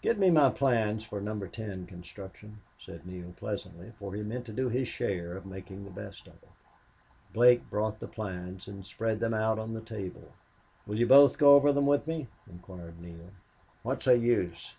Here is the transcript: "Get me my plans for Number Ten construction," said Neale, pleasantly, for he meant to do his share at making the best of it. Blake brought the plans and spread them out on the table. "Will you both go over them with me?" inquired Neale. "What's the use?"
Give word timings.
"Get 0.00 0.18
me 0.18 0.30
my 0.30 0.48
plans 0.48 1.04
for 1.04 1.20
Number 1.20 1.46
Ten 1.46 1.84
construction," 1.86 2.62
said 2.78 3.04
Neale, 3.04 3.34
pleasantly, 3.36 3.92
for 3.98 4.14
he 4.14 4.22
meant 4.22 4.46
to 4.46 4.52
do 4.54 4.70
his 4.70 4.88
share 4.88 5.36
at 5.36 5.44
making 5.44 5.84
the 5.84 5.90
best 5.90 6.26
of 6.26 6.42
it. 6.42 6.48
Blake 7.34 7.68
brought 7.68 8.00
the 8.00 8.08
plans 8.08 8.66
and 8.66 8.86
spread 8.86 9.20
them 9.20 9.34
out 9.34 9.58
on 9.58 9.74
the 9.74 9.82
table. 9.82 10.28
"Will 10.86 10.98
you 10.98 11.06
both 11.06 11.36
go 11.36 11.54
over 11.54 11.70
them 11.70 11.84
with 11.84 12.06
me?" 12.06 12.28
inquired 12.48 12.98
Neale. 12.98 13.32
"What's 13.82 14.06
the 14.06 14.16
use?" 14.16 14.74